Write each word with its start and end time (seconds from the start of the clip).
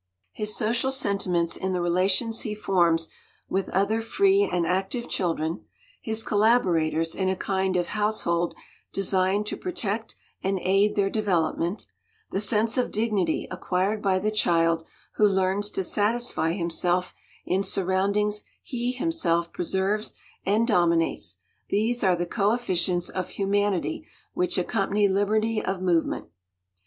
His 0.31 0.55
social 0.55 0.91
sentiments 0.91 1.55
in 1.55 1.73
the 1.73 1.79
relations 1.79 2.41
he 2.41 2.55
forms 2.55 3.07
with 3.47 3.69
other 3.69 4.01
free 4.01 4.49
and 4.51 4.65
active 4.65 5.07
children, 5.07 5.63
his 6.01 6.23
collaborators 6.23 7.13
in 7.13 7.29
a 7.29 7.35
kind 7.35 7.75
of 7.77 7.85
household 7.89 8.55
designed 8.91 9.45
to 9.45 9.55
protect 9.55 10.15
and 10.43 10.57
aid 10.63 10.95
their 10.95 11.11
development; 11.11 11.85
the 12.31 12.39
sense 12.39 12.79
of 12.79 12.89
dignity 12.89 13.47
acquired 13.51 14.01
by 14.01 14.17
the 14.17 14.31
child 14.31 14.83
who 15.17 15.27
learns 15.27 15.69
to 15.69 15.83
satisfy 15.83 16.53
himself 16.53 17.13
in 17.45 17.61
surroundings 17.61 18.43
he 18.63 18.93
himself 18.93 19.53
preserves 19.53 20.15
and 20.47 20.67
dominates 20.67 21.37
these 21.69 22.03
are 22.03 22.15
the 22.15 22.25
co 22.25 22.53
efficients 22.55 23.07
of 23.11 23.29
humanity 23.29 24.07
which 24.33 24.57
accompany 24.57 25.07
"liberty 25.07 25.63
of 25.63 25.79
movement." 25.79 26.25